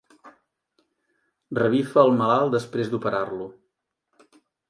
[1.59, 3.51] Revifa el malalt després d'operar-lo.